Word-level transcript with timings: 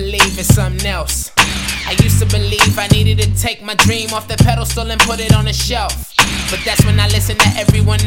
something 0.00 0.86
else. 0.86 1.32
I 1.86 1.96
used 2.02 2.18
to 2.20 2.26
believe 2.26 2.78
I 2.78 2.86
needed 2.88 3.18
to 3.18 3.28
take 3.34 3.62
my 3.62 3.74
dream 3.74 4.12
off 4.12 4.28
the 4.28 4.36
pedestal 4.36 4.90
and 4.90 5.00
put 5.00 5.20
it 5.20 5.34
on 5.34 5.44
the 5.44 5.52
shelf. 5.52 6.14
But 6.50 6.60
that's 6.64 6.84
when 6.84 6.98
I 6.98 7.06
listen 7.08 7.36
to 7.36 7.48
everyone. 7.56 7.98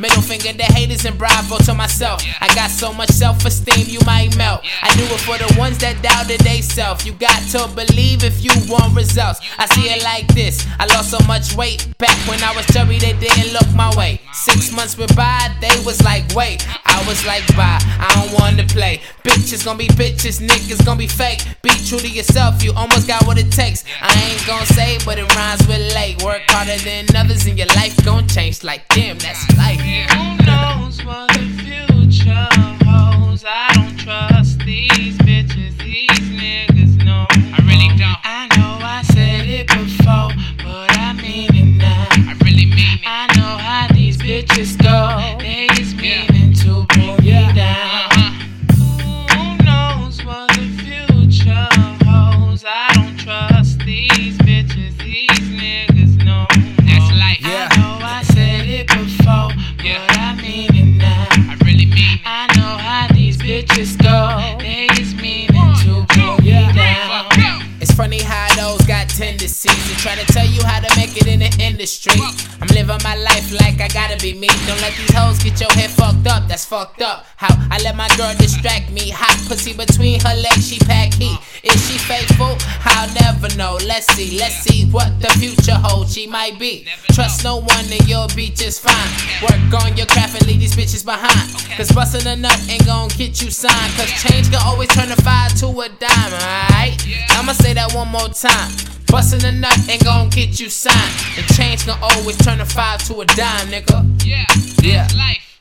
Middle 0.00 0.22
finger 0.22 0.52
to 0.52 0.64
haters 0.72 1.04
and 1.04 1.18
bravo 1.18 1.58
to 1.58 1.74
myself. 1.74 2.22
I 2.40 2.48
got 2.54 2.70
so 2.70 2.90
much 2.92 3.10
self 3.10 3.44
esteem, 3.44 3.86
you 3.86 4.00
might 4.06 4.34
melt. 4.38 4.62
I 4.80 4.88
do 4.96 5.04
it 5.04 5.20
for 5.20 5.36
the 5.36 5.54
ones 5.58 5.76
that 5.78 6.02
doubted 6.02 6.40
they 6.40 6.62
self. 6.62 7.04
You 7.04 7.12
got 7.12 7.36
to 7.52 7.68
believe 7.74 8.24
if 8.24 8.42
you 8.42 8.50
want 8.66 8.96
results. 8.96 9.40
I 9.58 9.66
see 9.66 9.90
it 9.90 10.02
like 10.02 10.26
this 10.28 10.66
I 10.78 10.86
lost 10.86 11.10
so 11.10 11.18
much 11.26 11.54
weight 11.54 11.86
back 11.98 12.16
when 12.26 12.42
I 12.42 12.54
was 12.56 12.64
chubby, 12.66 12.98
they 12.98 13.12
didn't 13.12 13.52
look 13.52 13.68
my 13.74 13.94
way. 13.94 14.20
Six 14.32 14.72
months 14.72 14.96
went 14.96 15.14
by, 15.14 15.54
they 15.60 15.76
was 15.84 16.02
like, 16.02 16.24
wait. 16.34 16.66
I 16.86 17.04
was 17.06 17.24
like, 17.26 17.46
bye, 17.56 17.78
I 18.00 18.08
don't 18.14 18.40
wanna 18.40 18.64
play. 18.64 19.00
Bitches 19.22 19.64
gonna 19.64 19.78
be 19.78 19.88
bitches, 19.88 20.40
niggas 20.40 20.84
gonna 20.84 20.98
be 20.98 21.06
fake. 21.06 21.40
Be 21.62 21.70
true 21.84 21.98
to 21.98 22.08
yourself, 22.08 22.62
you 22.62 22.72
almost 22.72 23.06
got 23.06 23.26
what 23.26 23.38
it 23.38 23.52
takes. 23.52 23.84
I 24.00 24.12
ain't 24.30 24.46
gonna 24.46 24.64
say, 24.66 24.98
but 25.04 25.18
it 25.18 25.28
rhymes 25.36 25.66
with 25.68 25.94
late. 25.94 26.22
Work 26.22 26.42
harder 26.48 26.76
than 26.78 27.04
others, 27.14 27.46
and 27.46 27.58
your 27.58 27.68
life 27.68 27.94
gon' 28.04 28.26
change. 28.28 28.64
Like, 28.64 28.88
damn, 28.88 29.18
that's 29.18 29.44
life. 29.56 29.89
How 44.30 44.46
these 44.46 44.46
bitches 44.46 44.76
go. 44.82 45.38
They 45.38 45.66
just 45.74 45.96
meaning 45.96 46.52
to 46.54 46.86
bring 46.88 47.16
me 47.16 47.30
down. 47.54 48.10
Uh-huh. 48.12 48.32
Who 49.34 49.64
knows 49.64 50.24
what 50.24 50.48
the 50.50 50.66
future 50.78 51.68
holds? 52.04 52.64
I 52.66 52.92
don't 52.94 53.16
trust 53.18 53.78
these 53.80 54.38
bitches, 54.38 54.96
these 54.98 55.46
niggas, 55.50 56.24
no. 56.24 56.46
That's 56.86 57.10
life. 57.18 57.40
Yeah. 57.40 57.68
I 57.70 57.76
know 57.76 57.98
I 58.02 58.22
said 58.22 58.68
it 58.68 58.86
before, 58.86 59.50
but 59.78 60.18
I 60.18 60.34
mean 60.36 60.74
it 60.74 60.98
now. 60.98 61.26
I 61.30 61.56
really 61.64 61.86
mean 61.86 62.14
it. 62.14 62.20
I 62.24 62.46
know 62.56 62.76
how 62.78 63.08
these 63.12 63.38
bitches 63.38 63.96
go. 63.98 64.58
They 64.58 64.86
just 64.94 65.16
meaning 65.16 65.74
to 65.82 66.06
bring 66.14 66.36
me 66.44 66.72
down. 66.72 67.66
It's 67.80 67.92
funny 67.92 68.20
how 68.20 68.28
those 68.28 68.29
got 69.40 69.48
tendencies 69.48 69.88
to 69.88 69.96
try 69.96 70.14
to 70.14 70.26
tell 70.32 70.46
you 70.46 70.62
how 70.64 70.80
to 70.80 70.96
make 70.96 71.16
it 71.16 71.26
in 71.26 71.40
the 71.40 71.50
industry. 71.62 72.20
I'm 72.60 72.68
living 72.68 72.98
my 73.02 73.16
life 73.16 73.52
like 73.52 73.80
I 73.80 73.88
gotta 73.88 74.18
be 74.20 74.34
me. 74.34 74.48
Don't 74.66 74.80
let 74.80 74.92
these 74.96 75.12
hoes 75.14 75.42
get 75.42 75.58
your 75.60 75.72
head 75.72 75.90
fucked 75.90 76.26
up. 76.26 76.46
That's 76.48 76.64
fucked 76.64 77.00
up. 77.00 77.24
How 77.36 77.48
I 77.70 77.80
let 77.82 77.96
my 77.96 78.08
girl 78.16 78.34
distract 78.36 78.90
me. 78.90 79.10
Hot 79.10 79.36
pussy 79.48 79.72
between 79.72 80.20
her 80.20 80.34
legs, 80.34 80.68
she 80.68 80.78
pack 80.80 81.14
heat. 81.14 81.38
Is 81.62 81.80
she 81.88 81.96
faithful? 81.98 82.56
I'll 82.84 83.08
never 83.14 83.48
know. 83.56 83.78
Let's 83.86 84.06
see, 84.12 84.38
let's 84.38 84.56
see 84.56 84.90
what 84.90 85.08
the 85.20 85.28
future 85.40 85.76
holds. 85.76 86.12
She 86.12 86.26
might 86.26 86.58
be. 86.58 86.86
Trust 87.12 87.44
no 87.44 87.56
one 87.56 87.84
and 87.90 88.06
you'll 88.08 88.28
be 88.36 88.50
just 88.50 88.82
fine. 88.82 89.10
Work 89.42 89.84
on 89.84 89.96
your 89.96 90.06
craft 90.06 90.36
and 90.36 90.46
leave 90.46 90.60
these 90.60 90.76
bitches 90.76 91.04
behind. 91.04 91.48
Cause 91.76 91.92
busting 91.92 92.26
a 92.26 92.36
nut 92.36 92.60
ain't 92.68 92.84
gonna 92.84 93.12
get 93.14 93.40
you 93.40 93.50
signed. 93.50 93.92
Cause 93.96 94.10
change 94.20 94.50
can 94.50 94.60
always 94.62 94.88
turn 94.88 95.10
a 95.10 95.16
five 95.16 95.54
to 95.60 95.66
a 95.68 95.88
dime, 95.88 96.32
alright? 96.32 97.00
I'ma 97.30 97.52
say 97.52 97.72
that 97.72 97.94
one 97.94 98.08
more 98.08 98.28
time. 98.28 98.99
Bustin' 99.10 99.44
a 99.44 99.52
nut 99.52 99.76
ain't 99.88 100.04
gon' 100.04 100.28
get 100.28 100.60
you 100.60 100.70
signed. 100.70 101.14
The 101.34 101.42
change 101.54 101.84
can 101.84 101.98
always 102.00 102.36
turn 102.36 102.60
a 102.60 102.64
five 102.64 103.02
to 103.08 103.20
a 103.20 103.26
dime, 103.26 103.66
nigga. 103.66 104.24
Yeah. 104.24 104.44
Yeah. 104.82 105.08
Life. 105.16 105.58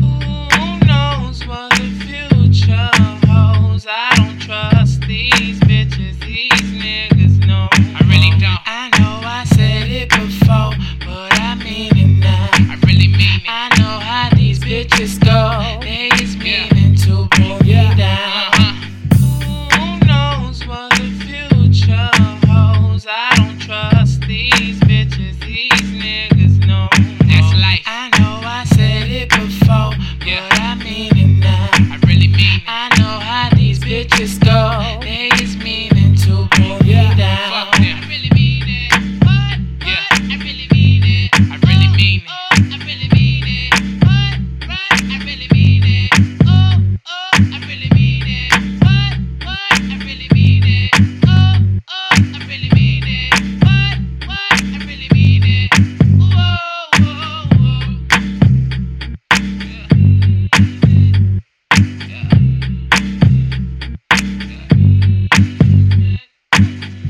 Who 0.00 0.86
knows 0.86 1.46
what 1.46 1.70
the 1.72 1.90
future 2.00 2.90
holds? 3.28 3.86
I 3.86 4.14
don't 4.16 4.40
trust 4.40 5.02
these 5.02 5.60
bitches. 5.60 6.18
These 6.20 6.72
niggas 6.82 7.46
know. 7.46 7.68
I 7.72 8.00
really 8.08 8.30
don't. 8.40 8.60
I 8.64 8.88
know 8.98 9.20
I 9.22 9.44
said 9.44 9.90
it 9.90 10.08
before, 10.08 10.72
but 11.06 11.40
I 11.40 11.54
mean 11.56 11.96
it 11.96 12.20
now. 12.20 12.48
I 12.52 12.78
really 12.86 13.08
mean 13.08 13.40
it. 13.40 13.48
I 13.48 13.68
know 13.78 14.00
how 14.00 14.34
these 14.34 14.60
bitches 14.60 15.22
go. 15.22 15.71
Just. 34.04 34.41